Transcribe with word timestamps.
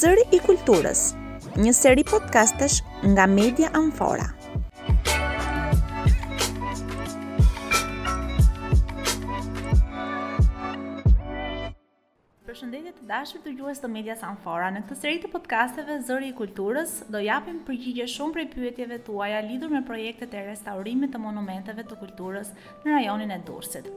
Zëri 0.00 0.24
i 0.36 0.40
kulturës, 0.48 1.02
një 1.66 1.72
seri 1.80 2.06
podcastesh 2.14 2.80
nga 3.16 3.28
Media 3.40 3.72
Amfora. 3.82 4.28
përshëndetje 12.64 12.92
të 12.96 13.06
dashur 13.10 13.40
dëgjues 13.44 13.80
të 13.82 13.88
Media 13.92 14.14
Sanfora. 14.16 14.70
Në 14.72 14.80
këtë 14.86 14.96
seri 14.96 15.18
të 15.20 15.28
podcasteve 15.34 15.98
Zëri 16.06 16.30
i 16.30 16.34
Kulturës 16.38 16.94
do 17.12 17.20
japim 17.20 17.58
përgjigje 17.66 18.06
shumë 18.08 18.32
prej 18.38 18.44
pyetjeve 18.54 18.96
tuaja 19.04 19.42
lidhur 19.44 19.68
me 19.72 19.82
projektet 19.84 20.32
e 20.38 20.44
restaurimit 20.46 21.12
të 21.12 21.20
monumenteve 21.20 21.84
të 21.90 21.98
kulturës 22.00 22.54
në 22.86 22.94
rajonin 22.94 23.34
e 23.36 23.38
Durrësit. 23.50 23.90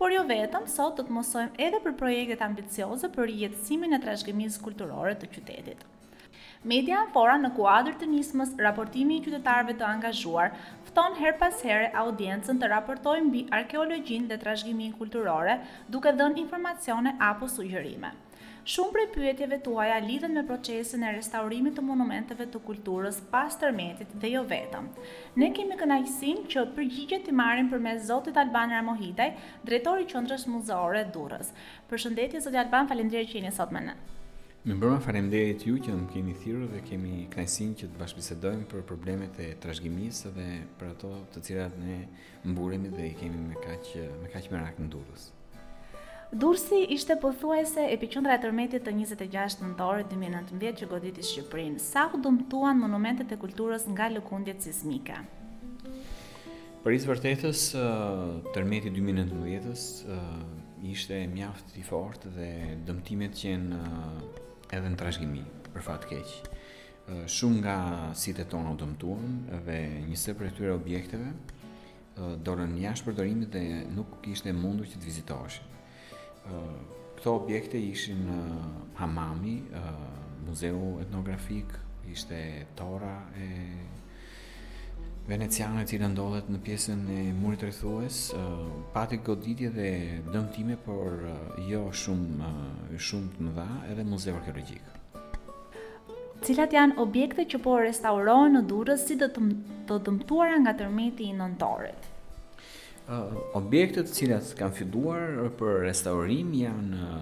Por 0.00 0.10
jo 0.16 0.24
vetëm, 0.32 0.66
sot 0.70 0.96
do 0.98 1.04
të 1.06 1.14
mësojmë 1.14 1.62
edhe 1.68 1.80
për 1.86 1.94
projektet 2.00 2.42
ambicioze 2.48 3.12
për 3.14 3.30
rijetësimin 3.32 3.94
e 3.94 4.02
trashëgimisë 4.06 4.64
kulturore 4.66 5.14
të 5.20 5.30
qytetit. 5.36 5.86
Media 6.66 7.04
Anfora 7.04 7.36
në 7.38 7.52
kuadrë 7.54 8.00
të 8.00 8.06
nismës, 8.10 8.56
raportimi 8.58 9.20
i 9.20 9.22
qytetarve 9.22 9.76
të 9.78 9.84
angazhuar, 9.86 10.56
fton 10.88 11.12
her 11.22 11.32
pas 11.40 11.56
here 11.66 11.88
audiencën 12.02 12.58
të 12.62 12.68
raportojë 12.72 13.24
mbi 13.26 13.42
arkeologjinë 13.56 14.30
dhe 14.30 14.38
trashëgiminë 14.44 14.96
kulturore, 15.00 15.58
duke 15.94 16.12
dhënë 16.20 16.40
informacione 16.44 17.12
apo 17.28 17.48
sugjerime. 17.56 18.12
Shumë 18.72 18.92
prej 18.94 19.04
pyetjeve 19.14 19.58
tuaja 19.66 19.98
lidhen 20.06 20.34
me 20.38 20.42
procesin 20.48 21.04
e 21.08 21.12
restaurimit 21.16 21.76
të 21.76 21.84
monumenteve 21.88 22.46
të 22.52 22.60
kulturës 22.68 23.20
pas 23.32 23.56
tërmetit 23.62 24.14
dhe 24.24 24.30
jo 24.34 24.42
vetëm. 24.52 24.88
Ne 25.40 25.50
kemi 25.58 25.78
kënaqësinë 25.82 26.46
që 26.54 26.64
përgjigjet 26.78 27.30
marim 27.40 27.68
për 27.72 27.80
përmes 27.82 28.04
Zotit 28.12 28.40
Alban 28.44 28.72
Ramohitaj, 28.76 29.30
drejtori 29.70 30.06
i 30.06 30.10
Qendrës 30.12 30.48
Muzeore 30.52 31.04
Durrës. 31.16 31.52
Përshëndetje 31.92 32.44
Zotit 32.46 32.64
Alban, 32.64 32.88
faleminderit 32.92 33.32
që 33.32 33.40
jeni 33.40 33.54
sot 33.60 33.72
me 33.78 33.84
ne. 33.88 33.96
Më 34.66 34.74
bërë 34.74 34.90
më 34.96 35.00
farem 35.04 35.26
ju 35.62 35.74
që 35.78 35.92
më 35.94 36.06
kemi 36.10 36.32
thirë 36.34 36.66
dhe 36.72 36.80
kemi 36.82 37.26
knajsin 37.30 37.74
që 37.78 37.86
të 37.92 37.98
bashkëbisedojmë 38.00 38.64
për 38.66 38.80
problemet 38.88 39.36
e 39.38 39.52
trashgjimisë 39.62 40.32
dhe 40.34 40.46
për 40.80 40.88
ato 40.96 41.10
të 41.30 41.42
cilat 41.46 41.76
ne 41.78 41.98
mburemi 42.42 42.90
dhe 42.90 43.04
i 43.06 43.12
kemi 43.20 43.38
me 43.38 43.54
kaqë 43.62 44.02
me, 44.18 44.26
kaq 44.32 44.48
me 44.50 44.58
rakë 44.58 44.82
në 44.82 44.88
durës. 44.96 45.28
Dursi 46.42 46.80
ishte 46.96 47.14
pothuajse 47.22 47.84
epiqendra 47.94 48.34
e 48.34 48.42
tërmetit 48.42 48.82
të 48.82 48.96
26 48.98 49.60
nëntorit 49.62 50.10
2019 50.16 50.74
që 50.82 50.90
goditi 50.90 51.22
Shqipërinë. 51.28 51.78
Sa 51.84 52.08
u 52.10 52.18
dëmtuan 52.18 52.82
monumentet 52.82 53.30
e 53.30 53.38
kulturës 53.38 53.86
nga 53.94 54.10
lëkundjet 54.16 54.66
sismike? 54.66 55.22
Për 56.82 56.96
isë 56.98 57.12
vërtetës, 57.12 57.62
tërmeti 58.58 58.90
2019 58.90 59.86
ishte 60.90 61.22
mjaft 61.30 61.78
i 61.78 61.86
fortë 61.86 62.34
dhe 62.34 62.50
dëmtimet 62.90 63.34
që 63.38 63.54
në 63.68 63.82
edhe 64.76 64.90
në 64.92 64.98
trashgimi 65.00 65.42
për 65.74 65.84
fat 65.84 66.04
keq. 66.10 66.32
Shumë 67.38 67.60
nga 67.64 67.76
sitet 68.20 68.50
tona 68.52 68.74
u 68.74 68.76
dëmtuan 68.82 69.38
dhe 69.64 69.78
një 70.10 70.18
për 70.36 70.46
e 70.48 70.52
këtyre 70.52 70.74
objekteve 70.74 71.30
dorën 72.48 72.74
jashtë 72.82 73.06
përdorimit 73.08 73.50
dhe 73.54 73.62
nuk 73.96 74.26
ishte 74.32 74.52
mundur 74.52 74.88
që 74.90 74.98
të 74.98 75.06
vizitoheshin. 75.06 75.76
Këto 77.18 77.34
objekte 77.38 77.80
ishin 77.80 78.26
hamami, 79.00 79.56
muzeu 80.46 80.98
etnografik, 81.06 81.72
ishte 82.12 82.40
tora 82.76 83.14
e 83.36 83.48
veneciane 85.28 85.84
që 85.88 85.98
ndodhet 86.14 86.46
në 86.48 86.58
pjesën 86.64 87.00
e 87.12 87.20
murit 87.36 87.60
rrethues, 87.66 88.20
pati 88.94 89.18
goditje 89.26 89.68
dhe 89.74 89.88
dëmtime, 90.32 90.78
por 90.86 91.20
jo 91.68 91.82
shumë 92.02 92.52
shumë 93.08 93.34
të 93.36 93.46
mëdha 93.48 93.66
edhe 93.92 94.06
muzeu 94.08 94.36
arkeologjik. 94.38 94.94
Cilat 96.46 96.72
janë 96.72 96.96
objektet 97.02 97.50
që 97.52 97.60
po 97.60 97.76
restaurohen 97.82 98.54
në 98.56 98.64
Durrës 98.70 99.04
si 99.08 99.18
të 99.20 99.28
të 99.88 99.98
dëmtuara 100.08 100.58
nga 100.64 100.72
tërmeti 100.80 101.28
i 101.28 101.36
nëntorit? 101.36 102.08
Objektet 103.58 104.10
cilat 104.14 104.54
kanë 104.58 104.76
fituar 104.80 105.50
për 105.60 105.82
restaurim 105.90 106.54
janë 106.56 107.12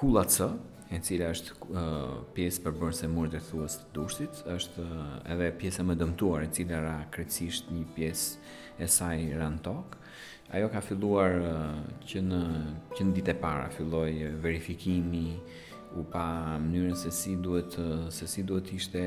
Kulla 0.00 0.22
C, 0.32 0.46
e 0.90 0.98
cila 1.06 1.28
është 1.30 1.52
uh, 1.70 2.26
pjesë 2.34 2.64
për 2.66 2.74
bërëse 2.80 3.06
murët 3.12 3.36
e 3.38 3.40
thuës 3.46 3.76
të 3.78 3.88
dursit, 3.94 4.40
është 4.50 4.82
uh, 4.82 5.16
edhe 5.30 5.50
pjesë 5.60 5.84
e 5.84 5.86
më 5.86 5.96
dëmtuar 6.02 6.46
e 6.48 6.52
cila 6.56 6.80
ra 6.82 6.94
krecisht 7.14 7.70
një 7.70 7.84
pjesë 7.94 8.54
e 8.82 8.88
saj 8.90 9.22
rënë 9.38 9.62
tokë. 9.68 10.00
Ajo 10.58 10.68
ka 10.72 10.82
filluar 10.82 11.36
uh, 11.38 11.82
që, 12.10 12.24
në, 12.26 12.40
që 12.96 13.06
në 13.06 13.14
dite 13.20 13.36
para, 13.38 13.68
filloj 13.76 14.08
verifikimi, 14.42 15.28
u 15.98 16.02
pa 16.10 16.24
mënyrën 16.62 16.98
se 17.00 17.10
si 17.14 17.36
duhet 17.42 17.74
se 18.14 18.26
si 18.30 18.44
duhet 18.46 18.68
ishte 18.76 19.00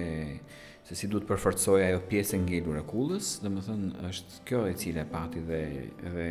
se 0.84 0.98
si 1.00 1.08
duhet 1.08 1.24
përforcoj 1.30 1.78
ajo 1.86 2.02
pjesë 2.12 2.40
ngelur 2.44 2.82
e 2.82 2.82
kullës, 2.88 3.38
dhe 3.44 3.52
më 3.54 3.62
thënë 3.68 4.08
është 4.10 4.42
kjo 4.50 4.66
e 4.68 4.74
cile 4.82 5.06
pati 5.12 5.40
dhe, 5.48 5.62
dhe 6.04 6.26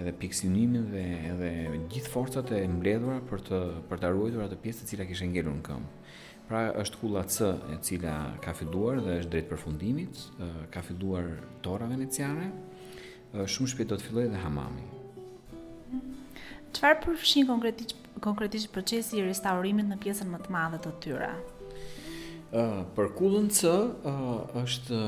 edhe 0.00 0.12
piksinimin 0.20 0.82
dhe 0.92 1.04
edhe 1.32 1.50
gjithë 1.92 2.12
forcat 2.12 2.50
e 2.52 2.62
mbledhura 2.68 3.20
për 3.30 3.42
të 3.48 3.60
për 3.88 4.02
ta 4.02 4.10
ruajtur 4.12 4.42
atë 4.44 4.58
pjesë 4.64 4.84
e 4.84 4.90
cila 4.90 5.06
kishte 5.08 5.28
ngelur 5.30 5.56
në 5.56 5.64
këmbë. 5.68 5.92
Pra 6.46 6.60
është 6.82 7.00
kulla 7.00 7.22
C 7.32 7.48
e 7.74 7.78
cila 7.88 8.12
ka 8.44 8.52
filluar 8.54 9.00
dhe 9.02 9.16
është 9.22 9.32
drejt 9.32 9.48
përfundimit, 9.50 10.20
ka 10.72 10.84
filluar 10.86 11.30
tora 11.64 11.88
veneciane. 11.90 12.50
Shumë 13.56 13.72
shpejt 13.72 13.90
do 13.90 13.98
të 13.98 14.06
fillojë 14.10 14.30
dhe 14.34 14.44
hamami. 14.44 14.84
Çfarë 16.76 17.02
përfshin 17.06 17.48
konkretisht 17.50 17.96
konkretisht 18.24 18.70
procesi 18.72 19.18
i 19.20 19.26
restaurimit 19.26 19.84
në 19.90 19.98
pjesën 20.04 20.30
më 20.36 20.44
të 20.46 20.52
madhe 20.54 20.78
të 20.86 20.92
tyre? 21.04 21.32
për 22.94 23.08
kullën 23.18 23.48
C 23.50 23.66
është 24.62 24.98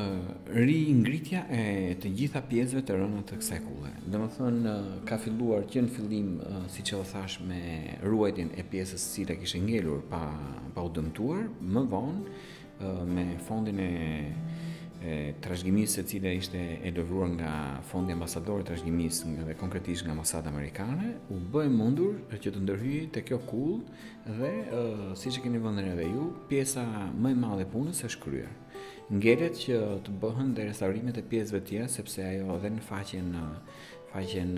ri 0.59 0.78
ngritja 0.99 1.44
e 1.54 1.62
të 2.03 2.10
gjitha 2.19 2.41
pjesëve 2.50 2.82
të 2.88 2.94
rënë 2.99 3.22
të 3.28 3.38
kësaj 3.38 3.59
kulle. 3.69 3.91
Dhe 4.10 4.19
më 4.22 4.26
thënë, 4.37 4.75
ka 5.06 5.19
filluar 5.22 5.66
që 5.71 5.84
në 5.87 5.88
fillim, 5.94 6.32
si 6.72 6.82
që 6.82 6.99
dhe 6.99 7.04
thash, 7.12 7.38
me 7.47 7.62
ruajtjen 8.03 8.50
e 8.59 8.65
pjesës 8.71 9.03
si 9.15 9.25
të 9.28 9.38
kishë 9.43 9.62
ngelur 9.69 10.03
pa, 10.10 10.25
pa 10.75 10.82
u 10.82 10.91
dëmtuar, 10.99 11.47
më 11.62 11.84
vonë, 11.88 12.41
me 13.15 13.28
fondin 13.47 13.78
e 13.87 13.93
trashëgimisë 15.41 16.01
e 16.03 16.07
cila 16.11 16.31
ishte 16.35 16.59
e 16.83 16.91
lëvruar 16.91 17.29
nga 17.37 17.51
fondi 17.87 18.13
ambasadori 18.15 18.65
trashëgimisë 18.67 19.45
dhe 19.47 19.55
konkretisht 19.61 20.03
nga 20.05 20.11
ambasadë 20.15 20.51
amerikane, 20.51 21.07
u 21.31 21.37
bë 21.53 21.61
e 21.69 21.69
mundur 21.71 22.15
që 22.35 22.51
të 22.55 22.63
ndërhyjë 22.65 23.05
të 23.15 23.23
kjo 23.29 23.39
kull 23.49 23.79
dhe 24.39 24.51
e, 24.51 24.89
si 25.15 25.29
siç 25.29 25.39
e 25.39 25.45
keni 25.45 25.61
vënë 25.63 25.85
dhe 26.01 26.09
ju, 26.11 26.25
pjesa 26.51 26.83
më 27.23 27.31
e 27.35 27.39
madhe 27.45 27.65
e 27.67 27.71
punës 27.73 28.03
është 28.09 28.23
kryer. 28.25 28.51
Ngjeret 29.15 29.55
që 29.65 29.77
të 30.05 30.17
bëhen 30.21 30.51
dhe 30.57 30.67
restaurimet 30.69 31.17
e 31.23 31.25
pjesëve 31.31 31.63
tjera, 31.71 31.87
sepse 31.89 32.25
ajo 32.33 32.59
edhe 32.59 32.75
në 32.77 32.83
faqen 32.91 33.31
faqen 34.11 34.55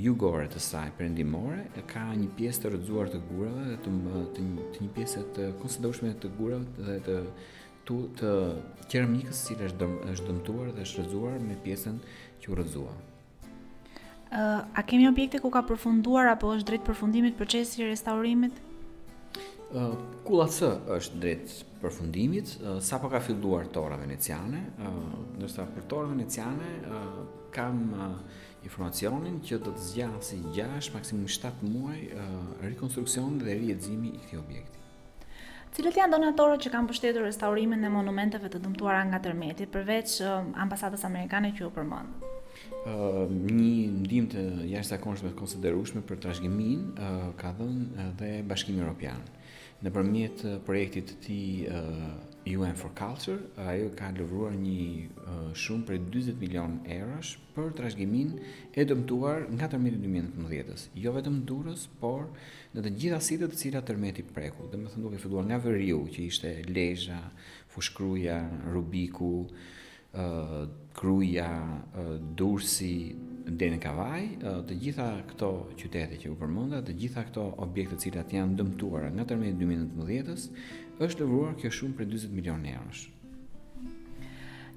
jugore 0.00 0.48
të 0.52 0.60
saj 0.62 0.88
perëndimore 0.96 1.82
ka 1.90 2.06
një 2.16 2.28
pjesë 2.36 2.60
të 2.64 2.70
rrëzuar 2.74 3.08
të 3.12 3.20
gurave 3.28 3.68
dhe 3.72 3.78
të, 3.82 3.94
të, 4.36 4.50
një 4.84 4.90
pjesë 4.96 5.24
të 5.36 5.48
konsiderueshme 5.60 6.12
të 6.22 6.28
gurave 6.38 6.86
dhe 6.86 6.98
të 7.06 7.16
të 8.18 8.30
qeramikës 8.90 9.38
si 9.44 9.54
cilës 9.54 9.72
është 9.74 10.10
është 10.14 10.26
dëmtuar 10.30 10.70
dhe 10.74 10.84
është 10.86 11.02
rrëzuar 11.04 11.38
me 11.46 11.56
pjesën 11.64 11.96
që 12.42 12.50
u 12.52 12.58
rrëzua. 12.58 12.92
Ë, 14.30 14.40
uh, 14.40 14.58
a 14.78 14.84
kemi 14.86 15.08
objekte 15.10 15.40
ku 15.42 15.50
ka 15.54 15.62
përfunduar 15.66 16.28
apo 16.30 16.52
është 16.56 16.68
drejt 16.70 16.84
përfundimit 16.86 17.36
procesi 17.38 17.82
i 17.82 17.88
restaurimit? 17.90 18.58
Ë, 18.58 19.82
uh, 19.82 19.96
kulla 20.26 20.46
C 20.50 20.66
është 20.96 21.20
drejt 21.22 21.56
përfundimit, 21.82 22.56
uh, 22.62 22.78
sapo 22.82 23.10
ka 23.10 23.20
filluar 23.22 23.66
tora 23.74 23.98
veneciane, 23.98 24.62
ë, 24.68 24.92
uh, 24.92 25.16
ndërsa 25.38 25.66
për 25.74 25.88
tora 25.90 26.10
veneciane 26.12 26.70
uh, 26.86 27.22
kam 27.54 27.82
uh, 27.94 28.14
informacionin 28.66 29.40
që 29.42 29.58
do 29.66 29.74
të 29.74 29.88
zgjasë 29.90 30.40
6 30.62 30.94
maksimum 30.94 31.26
7 31.26 31.70
muaj 31.74 31.98
uh, 32.12 32.54
rikonstruksion 32.68 33.40
dhe 33.42 33.58
riedhimi 33.58 34.14
i 34.14 34.20
këtij 34.26 34.38
objekti. 34.44 34.76
Cilët 35.70 35.94
janë 36.00 36.16
donatorët 36.16 36.62
që 36.64 36.70
kanë 36.74 36.88
pështetur 36.90 37.22
restaurimin 37.24 37.86
e 37.86 37.90
monumenteve 37.96 38.48
të 38.50 38.58
dëmtuara 38.64 39.02
nga 39.10 39.20
tërmeti, 39.26 39.68
përveç 39.76 40.16
um, 40.30 40.48
ambasadës 40.64 41.04
amerikane 41.08 41.52
që 41.54 41.62
ju 41.62 41.68
përmëndë? 41.76 42.30
Uh, 42.30 42.90
ehm, 42.92 43.36
një 43.54 43.70
ndim 44.00 44.26
të 44.32 44.42
jashtë 44.72 44.96
akonshme 44.98 45.30
të 45.30 45.38
konsiderushme 45.44 46.02
për 46.10 46.18
trashgimin 46.26 46.82
uh, 46.88 47.04
ehm, 47.08 47.36
ka 47.44 47.52
dhe 47.58 47.68
dhe 48.24 48.32
bashkimi 48.50 48.82
Europianë 48.82 49.28
në 49.84 49.90
përmjet 49.94 50.42
eh, 50.44 50.56
projektit 50.66 51.08
të 51.08 51.16
ti 51.24 51.36
uh, 51.64 51.86
eh, 52.44 52.58
UN 52.58 52.74
for 52.76 52.92
Culture, 52.98 53.38
ajo 53.64 53.88
ka 53.96 54.08
lëvruar 54.16 54.52
një 54.58 54.82
uh, 55.06 55.38
shumë 55.56 55.86
për 55.88 55.98
20 56.12 56.38
milion 56.40 56.74
erash 56.90 57.32
për 57.56 57.70
rashgimin 57.84 58.34
e 58.76 58.86
dëmtuar 58.90 59.46
nga 59.54 59.68
tërmeti 59.72 60.00
2019-ës. 60.02 60.86
Jo 61.04 61.12
vetëm 61.16 61.40
durës, 61.48 61.86
por 62.00 62.26
në 62.74 62.84
të 62.86 62.94
gjitha 62.98 63.20
sitet 63.24 63.54
të 63.54 63.60
cilat 63.62 63.88
tërmeti 63.92 64.24
preku. 64.34 64.66
Dhe 64.72 64.80
me 64.80 64.92
thënduke, 64.92 65.20
filluar 65.22 65.46
nga 65.50 65.60
vërriu 65.64 66.02
që 66.14 66.26
ishte 66.26 66.54
Lejza, 66.72 67.20
Fushkruja, 67.74 68.40
Rubiku, 68.74 69.34
Kruja, 70.92 71.78
Dursi, 72.36 73.14
Dene 73.46 73.78
Kavaj, 73.80 74.24
të 74.68 74.76
gjitha 74.82 75.06
këto 75.30 75.48
qytete 75.78 76.18
që 76.22 76.32
u 76.32 76.36
përmënda, 76.38 76.80
të 76.86 76.94
gjitha 77.02 77.22
këto 77.30 77.44
objekte 77.64 77.96
cilat 78.02 78.32
janë 78.34 78.58
dëmtuara 78.58 79.12
nga 79.14 79.24
tërmejt 79.28 79.56
2019-ës, 79.62 80.48
është 81.02 81.24
lëvruar 81.24 81.56
kjo 81.62 81.72
shumë 81.78 81.98
për 82.00 82.08
20 82.12 82.34
milion 82.36 82.66
e 82.68 82.76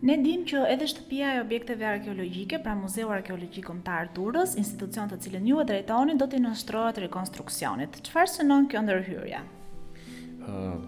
Ne 0.04 0.18
dim 0.20 0.42
që 0.44 0.66
edhe 0.68 0.84
shtëpia 0.88 1.36
e 1.38 1.42
objekteve 1.42 1.86
arkeologjike, 1.88 2.58
pra 2.64 2.76
Muzeu 2.76 3.08
Arkeologjik 3.10 3.66
Kombëtar 3.70 4.10
Durrës, 4.16 4.56
institucion 4.60 5.08
të 5.10 5.20
cilën 5.24 5.46
ju 5.48 5.62
e 5.62 5.66
drejtoni, 5.66 6.18
do 6.20 6.28
të 6.28 6.42
nënshtrohet 6.44 7.00
rekonstruksionit. 7.06 8.02
Çfarë 8.08 8.32
synon 8.34 8.68
kjo 8.68 8.82
ndërhyrje? 8.84 9.40
Ëh, 9.44 10.56
uh, 10.56 10.82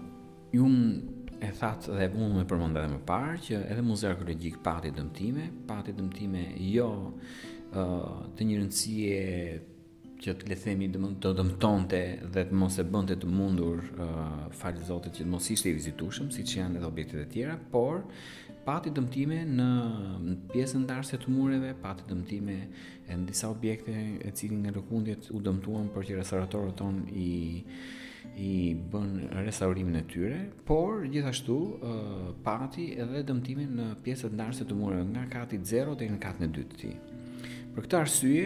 ju 0.52 0.68
e 1.42 1.50
thatë 1.52 1.96
dhe 1.98 2.06
unë 2.16 2.36
me 2.40 2.44
përmëndë 2.48 2.80
edhe 2.82 2.92
më 2.94 3.02
parë, 3.08 3.34
që 3.46 3.58
edhe 3.72 3.82
muzeu 3.84 4.10
arkeologjik 4.12 4.60
pati 4.64 4.90
dëmtime, 4.96 5.44
pati 5.68 5.92
dëmtime 5.96 6.46
jo 6.72 6.86
uh, 7.74 8.24
të 8.36 8.46
një 8.48 8.60
rëndësie 8.62 9.18
që 10.22 10.32
të 10.40 10.46
le 10.48 10.56
themi 10.56 10.86
dëm, 10.94 11.06
të 11.20 11.34
dëmtonte 11.36 12.00
dhe 12.32 12.46
të 12.48 12.56
mos 12.56 12.78
e 12.80 12.86
bënte 12.88 13.18
të 13.20 13.28
mundur 13.28 13.82
uh, 14.00 14.48
falë 14.56 14.86
zotit 14.88 15.18
që 15.18 15.26
të 15.26 15.32
mos 15.34 15.48
ishte 15.52 15.70
i 15.70 15.76
vizitushëm, 15.76 16.30
si 16.32 16.46
që 16.48 16.60
janë 16.62 16.80
edhe 16.80 16.88
objektet 16.88 17.22
e 17.26 17.28
tjera, 17.34 17.58
por 17.74 18.06
pati 18.66 18.90
dëmtime 18.96 19.42
në 19.50 19.68
pjesën 20.54 20.88
darse 20.88 21.20
të 21.20 21.30
mureve, 21.36 21.74
pati 21.84 22.08
dëmtime 22.08 22.56
në 23.10 23.20
disa 23.28 23.52
objekte 23.52 23.92
e 24.24 24.32
cilin 24.34 24.64
nga 24.64 24.72
lëkundjet 24.80 25.28
u 25.36 25.42
dëmtuan 25.44 25.92
për 25.94 26.08
që 26.08 26.18
restauratorët 26.22 26.76
ton 26.80 27.04
i 27.12 27.30
i 28.36 28.76
bën 28.90 29.28
restaurimin 29.44 29.94
e 29.96 30.02
tyre, 30.08 30.38
por 30.66 31.04
gjithashtu 31.10 31.56
pati 32.44 32.88
edhe 33.00 33.22
dëmtimin 33.28 33.76
në 33.80 33.86
pjesët 34.04 34.34
ndarëse 34.36 34.66
të 34.68 34.78
mure 34.78 35.02
nga 35.12 35.26
katit 35.32 35.66
0 35.68 35.94
dhe 35.98 36.08
në 36.12 36.18
katën 36.26 36.48
e 36.48 36.54
2 36.58 36.66
të 36.72 36.80
ti. 36.82 36.90
Për 37.76 37.84
këta 37.86 37.98
arsye, 38.00 38.44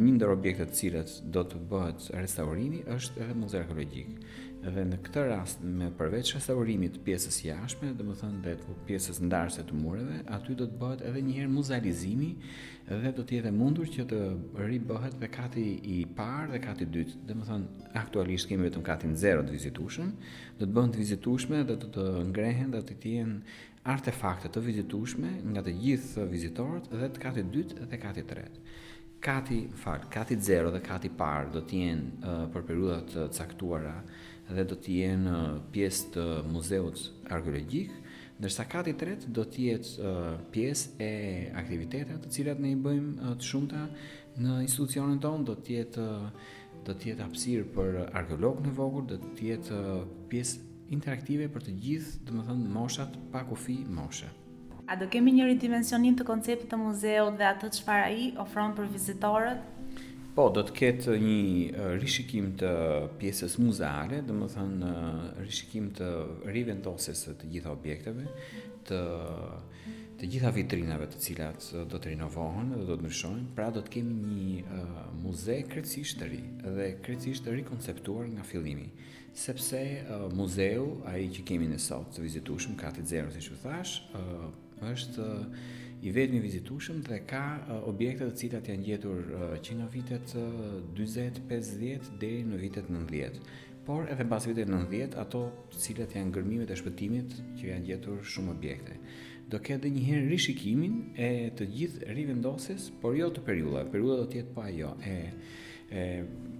një 0.00 0.12
ndër 0.16 0.32
objekte 0.38 0.66
të 0.70 0.78
cilët 0.78 1.16
do 1.32 1.42
të 1.48 1.58
bëhet 1.68 2.08
restaurimi 2.16 2.80
është 2.96 3.20
edhe 3.24 3.36
muzeu 3.42 3.60
arkeologjik 3.60 4.14
dhe 4.72 4.84
në 4.88 4.96
këtë 5.04 5.22
rast 5.28 5.64
me 5.66 5.90
përveç 5.98 6.30
restaurimit 6.38 6.94
të 6.96 7.02
pjesës 7.04 7.36
jashtme, 7.44 7.90
do 7.98 8.06
të 8.16 8.28
dhe 8.44 8.54
pjesës 8.88 9.18
ndarëse 9.24 9.64
të 9.68 9.76
mureve, 9.76 10.22
aty 10.36 10.54
do 10.56 10.64
të 10.70 10.78
bëhet 10.80 11.02
edhe 11.08 11.20
njëherë 11.26 11.52
muzalizimi 11.52 12.30
dhe 12.88 13.12
do 13.16 13.24
të 13.28 13.38
jetë 13.38 13.52
mundur 13.52 13.90
që 13.92 14.06
të 14.12 14.20
ribëhet 14.68 15.18
me 15.20 15.28
kati 15.36 15.66
i 15.94 15.98
parë 16.16 16.54
dhe 16.54 16.62
kati 16.64 16.86
i 16.86 16.90
dytë. 16.96 17.18
Do 17.28 17.36
të 17.40 17.48
thënë 17.50 17.92
aktualisht 18.00 18.48
kemi 18.50 18.68
vetëm 18.70 18.86
katin 18.86 19.14
0 19.20 19.44
të 19.50 19.54
vizitueshëm, 19.58 20.10
do 20.58 20.64
të 20.66 20.72
bëhen 20.78 20.94
të 20.96 21.00
vizitueshme 21.02 21.62
dhe 21.68 21.78
do 21.84 21.92
të 21.98 22.08
ngrehen 22.30 22.72
dhe 22.74 22.82
të 22.88 23.14
jenë 23.18 23.40
artefakte 23.94 24.48
të 24.48 24.64
vizitueshme 24.64 25.34
nga 25.52 25.64
të 25.66 25.76
gjithë 25.82 26.24
vizitorët 26.32 26.88
dhe 26.96 27.12
të 27.12 27.24
katit 27.26 27.52
dytë 27.52 27.88
dhe 27.90 28.00
katit 28.06 28.30
tretë 28.32 28.68
kati, 29.24 29.58
fal, 29.80 30.02
kati 30.12 30.36
0 30.36 30.68
dhe 30.74 30.80
kati 30.84 31.08
parë 31.16 31.48
do 31.54 31.60
të 31.64 31.76
jenë 31.80 32.06
uh, 32.28 32.40
për 32.52 32.64
periudha 32.68 32.96
të 33.08 33.22
caktuara 33.36 33.94
dhe 34.52 34.64
do 34.68 34.76
të 34.76 34.94
jenë 35.00 35.30
uh, 35.30 35.46
pjesë 35.72 36.10
të 36.14 36.24
muzeut 36.52 37.00
arkeologjik, 37.32 37.94
ndërsa 38.40 38.66
kati 38.68 38.90
i 38.92 38.98
tretë 38.98 39.30
do 39.32 39.44
të 39.46 39.64
jetë 39.68 39.94
uh, 39.98 40.20
pjesë 40.52 40.90
e 40.98 41.48
aktiviteteve 41.56 42.18
të 42.24 42.32
cilat 42.36 42.60
ne 42.60 42.74
i 42.74 42.76
bëjmë 42.84 43.14
uh, 43.24 43.34
të 43.40 43.48
shumta 43.48 43.86
në 44.36 44.58
institucionin 44.66 45.18
tonë, 45.22 45.44
do 45.48 45.54
të 45.56 45.76
jetë 45.78 46.04
uh, 46.04 46.54
do 46.84 46.92
të 46.92 47.12
jetë 47.12 47.24
hapësirë 47.24 47.68
për 47.72 48.00
arkeolog 48.18 48.60
në 48.66 48.74
vogël, 48.76 49.06
do 49.14 49.20
të 49.38 49.50
jetë 49.52 49.78
uh, 49.78 50.00
pjesë 50.28 50.70
interaktive 50.92 51.46
për 51.48 51.64
të 51.68 51.76
gjithë, 51.80 52.18
domethënë 52.28 52.74
moshat 52.74 53.14
pa 53.32 53.40
kufi 53.48 53.78
moshe. 53.88 54.28
A 54.84 54.98
do 55.00 55.06
kemi 55.08 55.32
një 55.32 55.46
ridimensionim 55.48 56.12
të 56.18 56.26
konceptit 56.28 56.68
të 56.68 56.76
muzeut 56.76 57.38
dhe 57.40 57.46
atë 57.54 57.70
çfarë 57.78 58.04
ai 58.10 58.26
ofron 58.44 58.74
për 58.76 58.90
vizitorët? 58.92 59.62
Po, 60.34 60.48
do 60.50 60.64
të 60.66 60.72
ketë 60.74 61.12
një 61.22 61.82
rishikim 62.02 62.48
të 62.58 62.70
pjesës 63.20 63.52
muzeale, 63.62 64.16
dhe 64.26 64.34
më 64.34 64.48
thënë 64.50 64.88
rishikim 65.46 65.92
të 65.94 66.08
rivendosis 66.56 67.20
të 67.42 67.50
gjitha 67.52 67.70
objekteve, 67.70 68.24
të, 68.88 68.98
të 70.18 70.30
gjitha 70.32 70.50
vitrinave 70.56 71.06
të 71.12 71.20
cilat 71.28 71.68
do 71.92 72.00
të 72.02 72.16
rinovohen 72.16 72.72
dhe 72.74 72.80
do 72.88 72.96
të 72.98 73.06
nëshojnë, 73.06 73.44
pra 73.54 73.68
do 73.76 73.84
të 73.86 73.94
kemi 74.00 74.16
një 74.24 74.82
muze 75.22 75.60
kërëcisht 75.70 76.18
të 76.24 76.32
ri 76.32 76.42
dhe 76.80 76.88
kërëcisht 77.06 77.46
të 77.46 77.54
rikonceptuar 77.60 78.26
nga 78.34 78.48
fillimi 78.50 78.88
sepse 79.44 79.78
uh, 80.02 80.26
muzeu, 80.38 80.88
i 81.18 81.26
që 81.34 81.42
kemi 81.48 81.66
nësot 81.72 82.04
sot 82.08 82.12
të 82.18 82.22
vizitushmë, 82.26 82.76
ka 82.82 82.90
të 82.94 83.02
zero, 83.10 83.30
si 83.34 83.40
që 83.46 83.56
thash, 83.64 83.96
uh, 84.14 84.52
është 84.92 85.24
uh, 85.24 85.64
i 86.04 86.12
vetëmi 86.12 86.40
vizitushëm 86.44 86.98
dhe 87.06 87.16
ka 87.30 87.40
objekte 87.88 88.26
të 88.28 88.36
cilat 88.40 88.66
janë 88.70 88.84
gjetur 88.88 89.20
që 89.64 89.76
nga 89.78 89.86
vitet 89.92 90.34
40, 90.36 91.38
50 91.48 92.10
deri 92.20 92.42
në 92.44 92.58
vitet 92.60 92.90
90, 92.92 93.38
por 93.86 94.04
edhe 94.12 94.26
pas 94.28 94.44
vitit 94.48 94.68
90, 94.68 95.16
ato 95.20 95.40
cilat 95.86 96.12
janë 96.18 96.34
gërmimet 96.36 96.70
e 96.74 96.76
shpëtimit 96.76 97.38
që 97.56 97.70
janë 97.70 97.88
gjetur 97.88 98.20
shumë 98.34 98.52
objekte. 98.56 98.98
Do 99.52 99.60
ketë 99.64 99.92
njëherë 99.94 100.28
rishikimin 100.32 101.00
e 101.20 101.30
të 101.56 101.68
gjithë 101.72 102.12
rivendosjes, 102.18 102.88
por 103.00 103.16
jo 103.16 103.30
të 103.36 103.44
periudhave. 103.48 103.90
Periuda 103.92 104.20
do 104.22 104.26
të 104.28 104.40
jetë 104.40 104.52
pa 104.52 104.60
po 104.60 104.68
ajo 104.68 104.96
e 105.04 105.22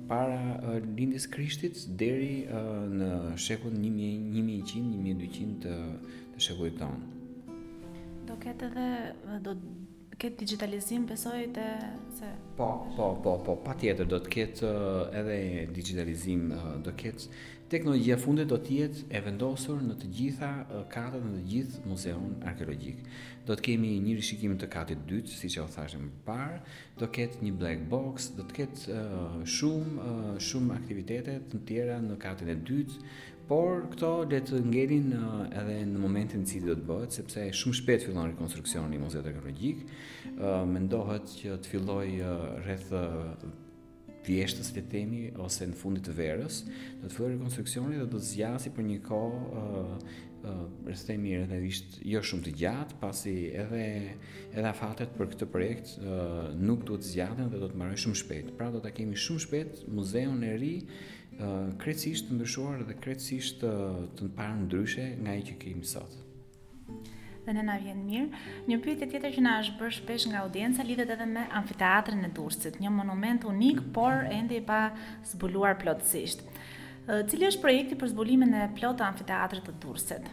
para 0.08 0.78
lindjes 0.96 1.26
Krishtit 1.32 1.80
deri 2.00 2.44
në 2.46 3.12
shekullin 3.40 4.02
1100, 4.36 4.92
1200 5.00 6.36
të 6.36 6.44
shekut 6.48 6.80
tonë 6.80 7.13
do 8.28 8.36
ketë 8.42 8.66
edhe 8.70 8.86
do 9.44 9.52
ketë 10.20 10.44
digitalizim 10.44 11.04
besoj 11.10 11.40
të 11.56 11.64
se 12.18 12.30
po 12.58 12.68
po 12.96 13.08
po 13.24 13.32
po 13.46 13.56
patjetër 13.66 14.06
do 14.12 14.20
të 14.22 14.32
ketë 14.36 14.70
eh, 14.70 15.18
edhe 15.20 15.38
digitalizim 15.76 16.44
eh, 16.52 16.70
do 16.86 16.94
ketë 16.96 17.34
teknologjia 17.72 18.16
fundit 18.20 18.46
do 18.52 18.56
të 18.62 18.76
jetë 18.78 19.04
e 19.10 19.20
vendosur 19.24 19.80
në 19.82 19.96
të 19.98 20.10
gjitha 20.16 20.50
eh, 20.62 20.84
katër, 20.92 21.24
në 21.32 21.38
të 21.40 21.46
gjithë 21.50 21.82
muzeun 21.90 22.34
arkeologjik. 22.50 23.00
Do 23.48 23.56
të 23.56 23.64
kemi 23.66 23.90
një 24.06 24.14
rishikim 24.20 24.54
të 24.60 24.68
katit 24.72 25.02
dytë, 25.10 25.32
siç 25.40 25.58
e 25.58 25.62
u 25.64 25.66
thashë 25.74 25.98
më 26.04 26.12
parë, 26.28 26.60
do 27.00 27.08
ketë 27.12 27.42
një 27.44 27.56
black 27.60 27.82
box, 27.90 28.30
do 28.38 28.46
të 28.48 28.54
ketë 28.60 29.00
shumë 29.56 30.14
shumë 30.50 30.76
aktivitete 30.78 31.34
të 31.52 31.60
tjera 31.68 31.98
në 32.00 32.16
katin 32.22 32.52
e 32.54 32.54
dytë, 32.68 33.02
por 33.48 33.84
këto 33.92 34.10
le 34.30 34.38
të 34.46 34.60
ngelin 34.64 35.10
uh, 35.16 35.26
edhe 35.52 35.74
në 35.88 36.00
momentin 36.00 36.44
që 36.46 36.52
cili 36.54 36.70
do 36.70 36.76
të 36.78 36.86
bëhet 36.88 37.18
sepse 37.18 37.42
shumë 37.60 37.76
shpejt 37.80 38.06
fillon 38.08 38.30
rikonstruksioni 38.32 38.96
i 38.96 39.02
muzeut 39.02 39.26
arkeologjik. 39.28 39.82
Ë 40.34 40.40
uh, 40.40 40.62
mendohet 40.70 41.28
që 41.36 41.58
të 41.64 41.74
filloj 41.74 42.06
uh, 42.20 42.46
rreth 42.64 42.88
të 42.88 43.48
le 44.24 44.46
të 44.78 44.86
themi 44.88 45.26
ose 45.44 45.66
në 45.68 45.74
fundit 45.76 46.06
të 46.06 46.14
verës, 46.16 46.62
do 47.02 47.08
të 47.08 47.12
filloj 47.12 47.32
rikonstruksioni 47.34 47.98
dhe 48.00 48.06
do 48.08 48.16
të 48.20 48.28
zgjasi 48.30 48.70
për 48.72 48.86
një 48.90 49.00
kohë 49.04 49.40
ë 49.58 49.64
uh, 49.76 50.22
rreth 50.88 51.02
uh, 51.02 51.08
themi 51.08 51.34
jo 51.36 52.22
shumë 52.30 52.46
të 52.48 52.54
gjatë, 52.62 52.96
pasi 53.00 53.34
edhe 53.60 53.84
edhe 54.54 54.64
afatet 54.70 55.12
për 55.18 55.30
këtë 55.34 55.50
projekt 55.52 55.92
uh, 56.00 56.48
nuk 56.56 56.88
duhet 56.88 57.04
të 57.04 57.12
zjatën 57.12 57.52
dhe 57.52 57.60
do 57.60 57.68
të 57.68 57.76
mbarojë 57.76 58.02
shumë 58.06 58.22
shpejt. 58.22 58.50
Pra 58.56 58.70
do 58.72 58.80
ta 58.84 58.92
kemi 58.96 59.20
shumë 59.20 59.44
shpejt 59.44 59.84
muzeun 59.96 60.40
e 60.48 60.54
ri 60.60 60.72
krejtësisht 61.80 62.28
të 62.28 62.36
ndryshuar 62.38 62.84
dhe 62.88 62.94
krejtësisht 63.02 63.60
të 63.62 63.70
të 64.18 64.28
parë 64.36 64.60
ndryshe 64.64 65.06
nga 65.22 65.32
ai 65.34 65.42
që 65.48 65.56
kemi 65.58 65.84
sot. 65.88 66.14
Dhe 67.44 67.52
nëna 67.52 67.74
vjen 67.82 68.04
mirë, 68.06 68.42
një 68.70 68.76
pyetje 68.80 69.08
tjetër 69.12 69.34
që 69.34 69.42
na 69.44 69.56
është 69.60 69.76
bërë 69.80 69.96
shpesh 69.98 70.28
nga 70.30 70.44
audienca 70.46 70.84
lidhet 70.86 71.10
edhe 71.12 71.26
me 71.28 71.42
amfiteatrin 71.60 72.22
e 72.24 72.30
Durrësit, 72.36 72.78
një 72.80 72.90
monument 72.94 73.44
unik 73.50 73.82
por 73.92 74.24
ende 74.32 74.56
i 74.56 74.62
pa 74.64 74.78
zbuluar 75.30 75.76
plotësisht. 75.82 76.40
Cili 77.28 77.50
është 77.50 77.60
projekti 77.60 77.98
për 78.00 78.14
zbulimin 78.14 78.54
e 78.56 78.62
plotë 78.78 79.04
amfiteatrit 79.10 79.68
të 79.70 79.76
Durrësit? 79.84 80.30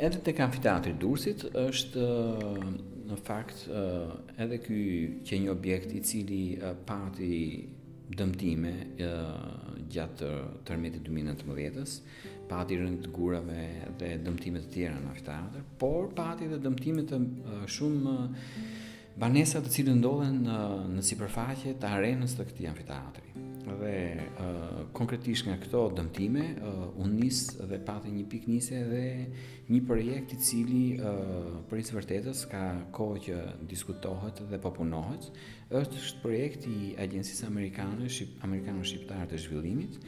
edhe 0.00 0.16
të 0.24 0.32
amfiteatri 0.46 0.94
i 0.94 0.98
Durrësit 1.00 1.42
është 1.60 2.04
në 3.10 3.16
fakt 3.26 3.66
edhe 4.44 4.58
ky 4.64 4.78
që 5.28 5.40
një 5.42 5.50
objekt 5.52 5.92
i 5.92 6.00
cili 6.00 6.38
pati 6.88 7.34
dëmtime 8.14 8.72
e, 9.02 9.08
gjatë 9.90 10.28
tërmetit 10.68 11.02
2019-ës, 11.06 11.96
pati 12.50 12.78
rënë 12.78 13.02
të 13.06 13.12
gurave 13.16 13.64
dhe 13.98 14.12
dëmtime 14.26 14.62
të 14.62 14.70
tjera 14.76 14.94
në 15.02 15.10
aftatër, 15.16 15.64
por 15.80 16.10
pati 16.18 16.48
dhe 16.50 16.60
dëmtime 16.66 17.06
të 17.10 17.20
e, 17.20 17.58
shumë 17.76 18.16
e, 18.16 18.46
banesat 19.18 19.66
të 19.66 19.74
cilë 19.78 19.96
ndodhen 19.98 20.40
në, 20.46 20.58
në 20.98 21.06
si 21.08 21.18
përfaqe 21.20 21.74
të 21.80 21.92
arenës 21.98 22.38
të 22.38 22.50
këti 22.52 22.68
amfiteatri 22.74 23.45
dhe 23.74 23.94
uh, 24.14 24.82
konkretisht 24.94 25.46
nga 25.48 25.56
këto 25.58 25.80
dëmtime 25.98 26.44
uh, 26.54 26.84
unë 27.02 27.16
nis 27.18 27.40
dhe 27.58 27.78
pati 27.86 28.12
një 28.14 28.24
pik 28.30 28.46
nise 28.50 28.78
dhe 28.86 29.02
një 29.72 29.80
projekt 29.88 30.36
i 30.36 30.38
cili 30.38 30.82
uh, 31.00 31.58
për 31.66 31.82
isë 31.82 31.96
vërtetës 31.98 32.44
ka 32.52 32.62
kohë 32.94 33.22
që 33.26 33.40
diskutohet 33.70 34.44
dhe 34.52 34.60
popunohet 34.62 35.28
është 35.70 35.98
është 36.04 36.22
projekt 36.22 36.68
i 36.70 36.94
agjensisë 37.02 37.48
amerikanë 37.50 38.06
shqip, 38.14 38.36
amerikanë 38.46 38.86
shqiptarë 38.86 39.30
të 39.34 39.42
zhvillimit 39.48 39.98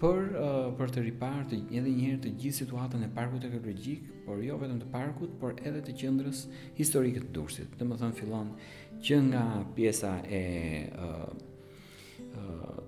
për, 0.00 0.32
uh, 0.32 0.72
për 0.80 0.94
të 0.96 1.04
ripar 1.10 1.44
të, 1.52 1.60
edhe 1.68 1.92
njëherë 1.92 2.22
të 2.30 2.34
gjithë 2.40 2.60
situatën 2.62 3.04
e 3.04 3.12
parku 3.20 3.42
të 3.44 3.52
këpërgjik 3.58 4.08
por 4.24 4.40
jo 4.40 4.56
vetëm 4.62 4.80
të 4.80 4.88
parkut, 4.94 5.36
por 5.42 5.60
edhe 5.60 5.84
të 5.84 5.98
qëndrës 6.00 6.46
historikët 6.80 7.28
të 7.28 7.36
dursit 7.36 7.76
të 7.76 7.90
më 7.92 8.00
thëmë 8.02 8.20
fillon 8.22 8.54
që 9.04 9.20
nga 9.28 9.46
pjesa 9.76 10.16
e 10.32 10.46
uh, 10.96 11.50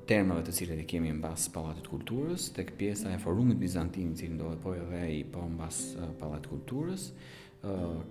termave 0.08 0.42
të 0.46 0.52
cilët 0.58 0.80
i 0.82 0.86
kemi 0.88 1.12
mbas 1.18 1.46
pallatit 1.54 1.86
të 1.86 1.92
kulturës, 1.94 2.48
tek 2.56 2.72
pjesa 2.78 3.12
e 3.14 3.18
forumit 3.22 3.56
bizantin 3.60 4.12
i 4.12 4.16
cili 4.18 4.34
ndodhet 4.36 4.60
po 4.64 4.74
edhe 4.76 5.02
i 5.18 5.24
po 5.24 5.44
mbas 5.54 5.78
pallatit 6.20 6.46
të 6.46 6.52
kulturës, 6.52 7.08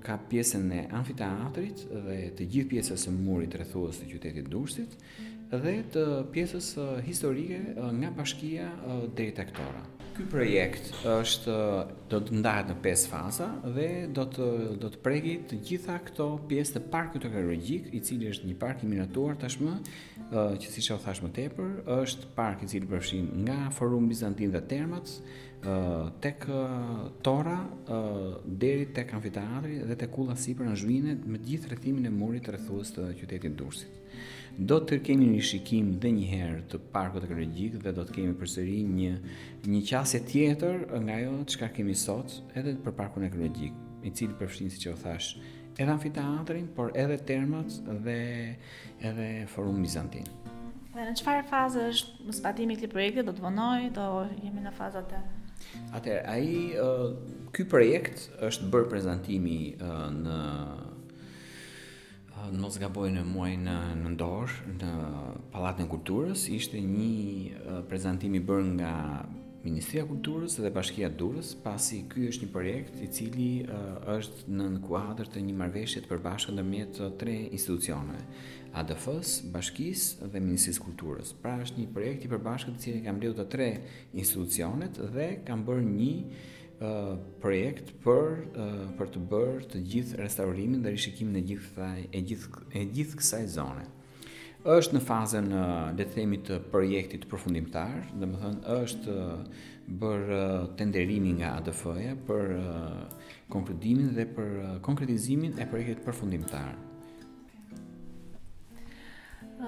ka 0.03 0.15
pjesën 0.31 0.65
e 0.73 0.83
amfiteatrit 0.99 1.83
dhe 2.07 2.17
të 2.37 2.47
gjithë 2.49 2.73
pjesës 2.73 3.03
së 3.05 3.13
murit 3.19 3.53
rrethues 3.59 3.99
të 4.01 4.07
qytetit 4.15 4.49
Durrësit 4.49 4.95
dhe 5.53 5.73
të 5.93 6.05
pjesës 6.33 6.71
historike 7.05 7.59
nga 7.93 8.09
bashkia 8.17 8.71
detektora. 9.13 9.83
Ky 10.13 10.27
projekt 10.29 10.91
është 11.09 11.53
do 12.11 12.19
të 12.25 12.35
ndahet 12.37 12.67
në 12.69 12.75
5 12.85 13.05
faza 13.09 13.47
dhe 13.77 13.85
do 14.13 14.25
të 14.33 14.47
do 14.83 14.89
të 14.93 14.99
prekë 15.05 15.33
të 15.49 15.57
gjitha 15.69 15.95
këto 16.09 16.27
pjesë 16.49 16.75
të 16.75 16.81
parkut 16.93 17.23
arkeologjik, 17.29 17.87
i 17.97 18.01
cili 18.09 18.29
është 18.29 18.49
një 18.49 18.57
park 18.61 18.83
i 18.85 18.89
miratuar 18.91 19.37
tashmë, 19.41 19.73
uh, 20.31 20.53
që 20.59 20.67
si 20.73 20.83
që 20.85 20.97
thash 21.03 21.23
më 21.23 21.31
tepër, 21.37 21.71
është 22.01 22.29
park 22.35 22.63
i 22.65 22.69
cilë 22.71 22.89
përfshin 22.91 23.25
nga 23.45 23.57
forum 23.75 24.07
Bizantin 24.11 24.53
dhe 24.53 24.61
Termat, 24.69 25.15
uh, 25.63 26.09
tek 26.23 26.45
uh, 26.49 27.09
Tora, 27.25 27.59
uh, 27.65 28.39
deri 28.45 28.89
tek 28.95 29.13
amfiteatri 29.17 29.81
dhe 29.89 29.97
tek 30.03 30.13
kula 30.15 30.37
sipër 30.39 30.69
në 30.71 30.77
Zhvinet, 30.83 31.25
me 31.27 31.41
gjithë 31.43 31.73
rrethimin 31.73 32.07
e 32.09 32.13
murit 32.15 32.49
rrethues 32.51 32.93
të 32.95 33.09
qytetit 33.21 33.57
Durrësit. 33.59 33.99
Do 34.53 34.75
të 34.85 34.99
kemi 35.01 35.25
një 35.31 35.41
shikim 35.47 35.87
dhe 36.01 36.11
një 36.13 36.25
herë 36.29 36.59
të 36.69 36.79
parkut 36.93 37.23
ekologjik 37.25 37.79
dhe 37.81 37.89
do 37.97 38.03
të 38.05 38.19
kemi 38.19 38.35
përsëri 38.37 38.75
një 38.93 39.13
një 39.73 39.79
qasje 39.89 40.19
tjetër 40.29 40.83
nga 41.01 41.15
ajo 41.15 41.39
çka 41.49 41.71
kemi 41.79 41.95
sot 41.97 42.35
edhe 42.53 42.75
për 42.85 42.93
parkun 42.99 43.25
ekologjik, 43.25 43.73
i 44.05 44.11
cili 44.13 44.37
përfshin 44.37 44.69
siç 44.69 44.85
e 44.85 44.91
u 44.91 44.95
thash, 44.99 45.31
edhe 45.77 45.91
amfiteatrin, 45.91 46.67
por 46.75 46.91
edhe 46.95 47.17
termat 47.17 47.69
dhe 48.03 48.55
edhe 49.01 49.47
forum 49.53 49.81
bizantin. 49.81 50.25
Dhe 50.93 51.05
në 51.07 51.13
qëfar 51.17 51.43
fazë 51.49 51.87
është 51.91 52.33
zbatimi 52.37 52.75
këtë 52.77 52.91
projekti, 52.93 53.23
do 53.25 53.33
të 53.33 53.41
vonoj, 53.41 53.79
do 53.95 54.07
jemi 54.43 54.61
në 54.61 54.73
fazat 54.77 55.15
e... 55.17 55.21
Atëherë, 55.95 56.23
aji, 56.29 56.57
ky 57.55 57.65
projekt 57.71 58.27
është 58.43 58.67
bërë 58.73 58.89
prezentimi 58.91 59.57
në 59.81 60.41
në 62.53 62.59
mos 62.59 62.75
gaboj 62.81 63.07
në 63.15 63.21
muaj 63.23 63.53
në 63.63 63.73
në 64.01 64.09
ndorë 64.17 64.73
në 64.81 64.87
Pallatin 65.53 65.85
e 65.85 65.89
Kulturës 65.93 66.41
ishte 66.51 66.81
një 66.83 67.85
prezantim 67.89 68.35
i 68.37 68.41
bërë 68.43 68.65
nga 68.75 68.91
Ministria 69.63 70.01
Kulturës 70.03 70.57
dhe 70.59 70.69
Bashkia 70.75 71.07
Durës, 71.19 71.53
pasi 71.63 72.01
ky 72.11 72.25
është 72.27 72.43
një 72.43 72.49
projekt 72.51 72.97
i 72.99 73.05
cili 73.15 73.45
uh, 73.63 74.01
është 74.11 74.51
në 74.59 74.65
kuadër 74.83 75.29
të 75.31 75.43
një 75.47 75.55
marrëveshje 75.61 76.01
të 76.03 76.09
përbashkët 76.11 76.57
ndërmjet 76.57 76.91
të 76.97 77.05
uh, 77.05 77.13
tre 77.21 77.35
institucioneve: 77.47 78.25
ADF-s, 78.81 79.37
Bashkisë 79.55 80.27
dhe 80.33 80.41
Ministrisë 80.43 80.81
së 80.81 80.83
Kulturës. 80.83 81.31
Pra 81.45 81.55
është 81.63 81.79
një 81.79 81.93
projekt 81.95 82.27
i 82.27 82.31
përbashkët 82.33 82.81
i 82.81 82.83
cili 82.83 83.05
ka 83.07 83.15
mbledhur 83.15 83.39
të 83.39 83.47
tre 83.55 83.69
institucionet 84.23 84.99
dhe 85.15 85.29
ka 85.47 85.55
bërë 85.71 85.87
një 85.93 86.11
uh, 86.19 87.13
projekt 87.45 87.95
për 88.03 88.43
uh, 88.59 88.83
për 88.99 89.15
të 89.15 89.23
bërë 89.31 89.69
të 89.75 89.85
gjithë 89.95 90.19
restaurimin 90.25 90.83
dhe 90.83 90.91
rishikimin 90.97 91.39
e 91.39 91.47
gjithë 91.53 91.91
e 92.19 92.25
gjithë 92.33 92.67
e 92.75 92.87
gjithë 92.99 93.23
kësaj 93.23 93.45
zone 93.55 93.87
është 94.63 94.95
në 94.95 94.99
fazën 95.03 95.47
e 95.51 95.61
le 95.97 96.05
të 96.07 96.13
themi 96.13 96.37
të 96.47 96.57
projektit 96.71 97.25
të 97.25 97.29
përfundimtar, 97.33 97.97
domethënë 98.21 98.75
është 98.77 99.15
bër 100.03 100.23
tenderimi 100.79 101.33
nga 101.41 101.49
ADF-ja 101.59 102.13
për 102.29 102.55
konkludimin 103.51 104.15
dhe 104.15 104.27
për 104.39 104.55
konkretizimin 104.87 105.59
e 105.59 105.67
projektit 105.71 105.99
të 106.01 106.07
përfundimtar. 106.07 106.71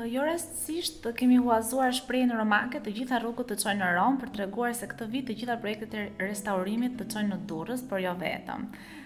Jo 0.04 0.26
rastësisht 0.28 1.06
kemi 1.16 1.38
huazuar 1.40 1.94
shprehjen 1.96 2.34
romake 2.36 2.82
të 2.84 2.92
gjitha 2.98 3.20
rrugët 3.22 3.48
të 3.54 3.56
çojnë 3.62 3.80
në 3.80 3.92
Rom 3.96 4.18
për 4.20 4.32
t'treguar 4.34 4.74
se 4.76 4.90
këtë 4.92 5.08
vit 5.14 5.28
të 5.30 5.36
gjitha 5.40 5.56
projektet 5.62 5.94
e 5.96 6.02
restaurimit 6.24 6.98
të 7.00 7.06
çojnë 7.14 7.30
në 7.32 7.38
Durrës, 7.52 7.84
por 7.92 8.04
jo 8.04 8.12
vetëm. 8.20 8.66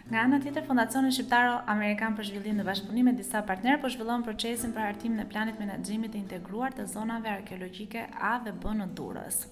Nga 0.10 0.24
ana 0.24 0.40
tjetër, 0.42 0.66
Fondacioni 0.66 1.12
Shqiptaro 1.14 1.60
Amerikan 1.76 2.18
për 2.18 2.32
Zhvillim 2.32 2.58
në 2.58 2.66
bashkëpunim 2.72 3.06
me 3.06 3.14
disa 3.20 3.44
partnerë 3.52 3.84
po 3.84 3.90
zhvillon 3.94 4.26
procesin 4.26 4.74
për 4.74 4.88
hartimin 4.88 5.22
e 5.22 5.30
planit 5.36 5.62
menaxhimit 5.62 6.16
të 6.16 6.24
integruar 6.24 6.74
të 6.74 6.88
zonave 6.96 7.30
arkeologjike 7.38 8.08
A 8.32 8.40
dhe 8.48 8.56
B 8.64 8.74
në 8.82 8.90
Durrës. 8.98 9.44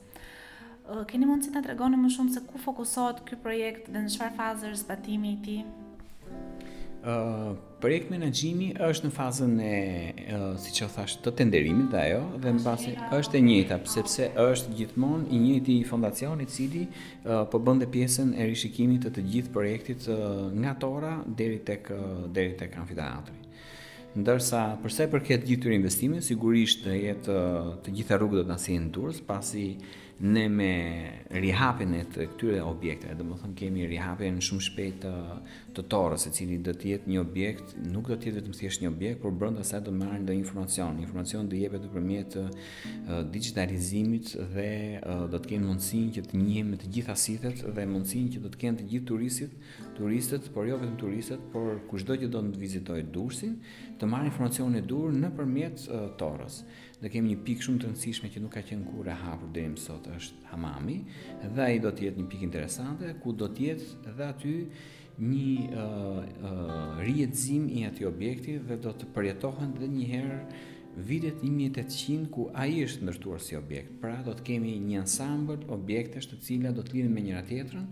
Keni 1.12 1.28
mundësi 1.30 1.54
të 1.54 1.66
tregoni 1.68 2.00
më 2.02 2.16
shumë 2.18 2.34
se 2.40 2.46
ku 2.50 2.58
fokusohet 2.66 3.22
ky 3.30 3.38
projekt 3.46 3.92
dhe 3.94 4.00
në 4.08 4.16
çfarë 4.16 4.40
faze 4.42 4.72
është 4.74 4.86
zbatimi 4.88 5.38
i 5.38 5.42
tij? 5.46 5.62
projekt 7.84 8.10
menaxhimi 8.12 8.68
është 8.84 9.08
në 9.08 9.12
fazën 9.16 9.54
e 9.64 9.76
siç 10.60 10.82
e 10.82 10.88
thash 10.92 11.14
të 11.24 11.32
tenderimit 11.40 11.94
ajo 12.02 12.20
dhe 12.44 12.52
mbasi 12.58 12.96
është 13.20 13.40
e 13.40 13.42
njëjta 13.48 13.78
sepse 13.94 14.28
është 14.44 14.76
gjithmonë 14.82 15.32
i 15.32 15.40
njëjti 15.46 15.78
fondacion 15.88 16.42
i 16.44 16.50
cili 16.52 16.84
po 17.54 17.62
bën 17.68 17.80
dhe 17.84 17.88
pjesën 17.96 18.34
e 18.36 18.50
rishikimit 18.52 19.08
të 19.08 19.16
të 19.18 19.26
gjithë 19.32 19.54
projektit 19.56 20.10
nga 20.60 20.76
tora 20.86 21.16
deri 21.40 21.60
tek 21.70 21.92
deri 22.36 22.58
tek 22.60 22.76
amfiteatri 22.84 23.44
ndërsa 24.16 24.62
përse 24.82 25.08
përket 25.12 25.46
gjithë 25.50 25.68
të 25.68 25.76
investime, 25.80 26.22
sigurisht 26.26 26.84
të 26.88 26.96
jetë 27.08 27.40
të 27.86 27.98
gjitha 28.00 28.20
rrugët 28.20 28.44
do 28.44 28.48
të 28.48 28.54
nësi 28.56 28.78
në 28.86 28.92
durës, 28.98 29.24
pasi 29.28 29.68
ne 30.18 30.48
me 30.50 30.68
rihapin 31.38 31.92
e 31.94 32.00
të 32.10 32.24
këtyre 32.32 32.64
objekte, 32.66 33.12
dhe 33.14 33.22
më 33.28 33.36
thëmë 33.44 33.56
kemi 33.60 33.84
rihapin 33.92 34.40
shumë 34.42 34.64
shpejt 34.66 35.04
të, 35.04 35.12
të 35.78 35.84
torës, 35.94 36.24
e 36.26 36.32
cili 36.34 36.56
dhe 36.66 36.74
të 36.74 36.90
jetë 36.92 37.12
një 37.12 37.20
objekt, 37.22 37.76
nuk 37.94 38.10
dhe 38.10 38.18
të 38.18 38.32
jetë 38.32 38.42
të 38.42 38.50
më 38.50 38.58
thjesht 38.58 38.82
një 38.82 38.90
objekt, 38.96 39.20
por 39.22 39.36
brënda 39.38 39.62
se 39.70 39.78
dhe 39.86 39.94
marrë 39.94 40.24
ndë 40.24 40.38
informacion. 40.40 40.98
Informacion 41.04 41.52
dhe 41.52 41.60
jepet 41.62 41.86
të 41.86 41.92
përmjet 41.94 42.34
të 42.34 43.20
digitalizimit 43.36 44.34
dhe 44.56 44.70
dhe 45.06 45.38
të 45.44 45.52
kemë 45.54 45.68
mundësin 45.70 46.10
që 46.18 46.26
të 46.32 46.42
njëmë 46.48 46.82
të 46.82 46.90
gjitha 46.98 47.16
sitet 47.28 47.62
dhe 47.78 47.86
mundësin 47.94 48.32
që 48.34 48.42
dhe 48.48 48.54
të 48.56 48.62
kemë 48.66 48.82
të 48.82 48.88
gjithë 48.96 49.08
turistit, 49.14 49.54
turistet, 50.02 50.50
por 50.58 50.66
jo 50.74 50.82
vetëm 50.82 50.98
turistet, 51.06 51.46
por 51.54 51.78
kushtë 51.94 52.10
do 52.10 52.20
që 52.26 52.32
do 52.34 52.42
të 52.56 52.64
vizitoj 52.66 53.04
dursin, 53.14 53.60
të 54.00 54.06
marrë 54.10 54.30
informacione 54.32 54.82
e 54.82 54.86
dur 54.86 55.14
në 55.14 55.30
përmjet 55.38 55.88
uh, 55.90 56.06
torës. 56.20 56.62
Dhe 57.02 57.12
kemi 57.14 57.34
një 57.34 57.42
pikë 57.48 57.66
shumë 57.68 57.82
të 57.84 57.92
nësishme 57.94 58.32
që 58.34 58.44
nuk 58.44 58.54
ka 58.58 58.64
qenë 58.66 58.88
kur 58.92 59.10
e 59.10 59.16
hapur 59.24 59.52
dhe 59.54 59.66
më 59.74 59.82
sot 59.82 60.08
është 60.16 60.52
hamami, 60.52 61.00
dhe 61.58 61.68
i 61.76 61.82
do 61.84 61.92
tjetë 61.94 62.22
një 62.22 62.30
pikë 62.34 62.48
interesante, 62.50 63.12
ku 63.24 63.34
do 63.34 63.50
tjetë 63.58 64.16
dhe 64.18 64.30
aty 64.32 64.56
një 65.18 65.52
uh, 65.68 66.18
uh, 66.18 67.06
rjetëzim 67.06 67.70
i 67.78 67.86
aty 67.90 68.06
objekti 68.10 68.60
dhe 68.70 68.80
do 68.88 68.94
të 68.94 69.10
përjetohen 69.16 69.76
dhe 69.80 69.92
njëherë 69.94 70.18
herë 70.18 70.76
vitet 70.98 71.38
1800 71.46 72.26
ku 72.34 72.48
ai 72.58 72.80
është 72.82 73.06
ndërtuar 73.06 73.42
si 73.46 73.54
objekt. 73.56 73.92
Pra 74.02 74.16
do 74.26 74.34
të 74.34 74.46
kemi 74.50 74.72
një 74.82 75.04
ansambël 75.04 75.62
objektesh 75.70 76.26
të 76.32 76.40
cilat 76.46 76.74
do 76.76 76.82
të 76.84 76.96
lidhen 76.96 77.14
me 77.14 77.22
njëra 77.22 77.44
tjetrën 77.46 77.86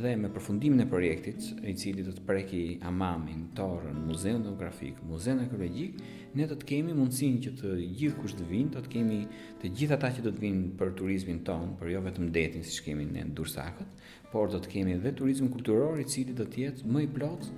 dhe 0.00 0.14
me 0.16 0.30
përfundimin 0.32 0.80
e 0.86 0.88
projektit, 0.88 1.50
i 1.68 1.74
cili 1.78 2.00
do 2.06 2.14
të 2.16 2.24
preki 2.26 2.62
Amamin, 2.88 3.44
Torrën, 3.58 3.98
Muzeun 4.08 4.40
Etnografik, 4.40 5.02
Muzeun 5.04 5.44
Arkeologjik, 5.44 6.00
ne 6.34 6.48
do 6.48 6.56
të 6.56 6.68
kemi 6.72 6.96
mundësinë 6.96 7.44
që 7.44 7.52
të 7.60 7.74
gjithë 8.00 8.20
kush 8.22 8.36
të 8.40 8.48
vinë, 8.50 8.72
do 8.78 8.82
të 8.86 8.94
kemi 8.96 9.20
të 9.62 9.72
gjithë 9.76 9.98
ata 10.00 10.14
që 10.16 10.24
do 10.26 10.32
të 10.34 10.44
vinë 10.48 10.74
për 10.80 10.94
turizmin 10.98 11.42
ton, 11.46 11.74
për 11.80 11.92
jo 11.92 12.00
vetëm 12.08 12.32
detin 12.34 12.64
siç 12.66 12.80
kemi 12.88 13.04
ne 13.12 13.28
Dursakët, 13.36 14.08
por 14.32 14.48
do 14.52 14.58
të 14.64 14.72
kemi 14.78 14.96
edhe 14.96 15.12
turizmin 15.16 15.52
kulturor 15.52 16.00
i 16.00 16.08
cili 16.08 16.32
do 16.36 16.48
të 16.48 16.64
jetë 16.64 16.92
më 16.94 17.04
i 17.04 17.12
plotë 17.18 17.52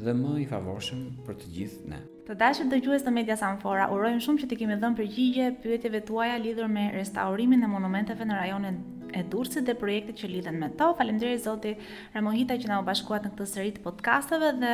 dhe 0.00 0.14
më 0.16 0.38
i 0.42 0.46
favorshëm 0.50 1.02
për 1.26 1.36
të 1.42 1.50
gjithë 1.56 1.90
ne. 1.92 1.98
Të 2.26 2.36
dashur 2.38 2.68
dëgjues 2.70 3.02
të 3.04 3.12
Media 3.12 3.36
Sanfora, 3.36 3.88
urojmë 3.92 4.22
shumë 4.24 4.42
që 4.44 4.48
të 4.50 4.58
kemi 4.60 4.76
dhënë 4.80 4.98
përgjigje 5.00 5.48
pyetjeve 5.64 6.00
tuaja 6.08 6.38
lidhur 6.38 6.68
me 6.70 6.86
restaurimin 6.94 7.62
e 7.62 7.68
monumenteve 7.70 8.24
në 8.28 8.38
rajonin 8.40 8.78
e 9.12 9.22
Durrësit 9.32 9.66
dhe 9.68 9.74
projektet 9.76 10.22
që 10.22 10.28
lidhen 10.32 10.56
me 10.56 10.70
to. 10.80 10.86
Faleminderit 10.96 11.42
Zoti 11.44 11.74
Ramohita 12.14 12.56
që 12.62 12.70
na 12.70 12.78
u 12.80 12.84
bashkuat 12.86 13.26
në 13.26 13.32
këtë 13.34 13.48
seri 13.52 13.72
të 13.76 13.82
podkasteve 13.84 14.52
dhe 14.62 14.70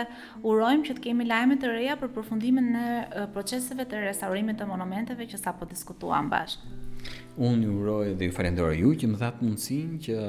urojmë 0.46 0.86
që 0.90 0.94
të 0.98 1.04
kemi 1.08 1.26
lajme 1.26 1.56
të 1.58 1.72
reja 1.72 1.96
për 1.98 2.12
përfundimin 2.18 2.68
e 2.78 3.24
proceseve 3.34 3.88
të 3.90 4.04
restaurimit 4.06 4.60
të 4.60 4.68
monumenteve 4.70 5.26
që 5.32 5.40
sapo 5.42 5.66
diskutuam 5.66 6.30
bashkë. 6.30 6.76
Unë 7.38 7.64
ju 7.66 7.74
uroj 7.80 8.14
dhe 8.18 8.28
ju 8.28 8.36
falenderoj 8.36 8.78
ju 8.84 8.94
që 9.02 9.10
më 9.12 9.20
dhatë 9.24 9.48
mundësin 9.48 9.98
që 10.06 10.20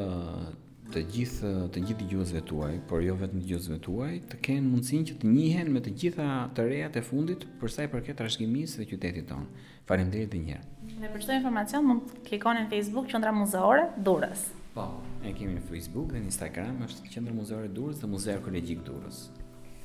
të 0.93 1.01
gjithë 1.13 1.50
të 1.74 1.81
gjithë 1.86 2.03
dëgjuesve 2.05 2.41
tuaj, 2.50 2.72
por 2.89 3.03
jo 3.05 3.13
vetëm 3.19 3.43
dëgjuesve 3.43 3.77
tuaj, 3.86 4.13
të 4.31 4.38
kenë 4.46 4.65
mundësinë 4.65 5.08
që 5.10 5.17
të 5.22 5.29
njihen 5.31 5.69
me 5.74 5.81
të 5.86 5.93
gjitha 6.01 6.27
të 6.58 6.65
rejat 6.65 6.98
e 6.98 7.03
fundit 7.05 7.43
për 7.62 7.74
sa 7.75 7.86
i 7.86 7.89
përket 7.91 8.17
trashëgimisë 8.22 8.79
së 8.79 8.88
qytetit 8.89 9.27
ton. 9.29 9.46
Faleminderit 9.89 10.31
edhe 10.34 10.41
një 10.43 10.55
herë. 10.55 11.01
Ne 11.03 11.12
për 11.13 11.22
çdo 11.25 11.36
informacion 11.38 11.86
mund 11.86 12.10
të 12.12 12.24
klikoni 12.29 12.63
në 12.65 12.72
Facebook 12.74 13.08
Qendra 13.12 13.34
Muzeore 13.36 13.88
Durrës. 14.08 14.48
Po, 14.74 14.88
ne 15.24 15.31
kemi 15.38 15.55
në 15.60 15.63
Facebook 15.69 16.12
dhe 16.13 16.24
në 16.24 16.31
Instagram 16.31 16.81
është 16.88 17.13
Qendra 17.13 17.38
Muzeore 17.38 17.69
Durrës 17.75 18.01
dhe 18.03 18.10
Muzeu 18.10 18.36
Arkeologjik 18.39 18.81
Durrës. 18.89 19.22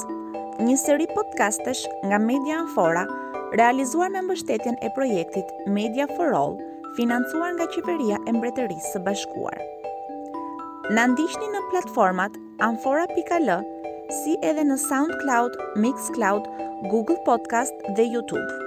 Një 0.58 0.74
seri 0.82 1.06
podcastesh 1.14 1.86
nga 2.10 2.18
Media 2.22 2.58
Anfora 2.64 3.06
realizuar 3.56 4.10
me 4.12 4.20
mbështetjen 4.26 4.76
e 4.84 4.90
projektit 4.98 5.54
Media 5.80 6.08
for 6.18 6.34
All, 6.36 6.58
financuar 7.00 7.54
nga 7.56 7.68
Qeveria 7.74 8.18
e 8.28 8.34
Mbretërisë 8.36 8.96
së 8.96 9.04
Bashkuar. 9.08 9.56
Na 10.98 11.08
ndiqni 11.12 11.50
në 11.54 11.64
platformat 11.72 12.36
amfora.al, 12.68 13.52
si 14.22 14.38
edhe 14.52 14.64
në 14.70 14.78
SoundCloud, 14.88 15.58
Mixcloud, 15.84 16.48
Google 16.92 17.20
Podcast 17.28 17.88
dhe 18.00 18.08
YouTube. 18.12 18.67